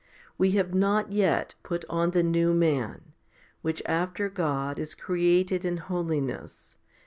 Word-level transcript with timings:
We 0.35 0.53
have 0.53 0.73
not 0.73 1.11
yet 1.11 1.53
put 1.61 1.85
on 1.87 2.09
the 2.09 2.23
new 2.23 2.55
man, 2.55 3.13
which 3.61 3.83
after 3.85 4.29
God 4.29 4.79
is 4.79 4.95
created 4.95 5.63
in 5.63 5.77
holiness? 5.77 6.77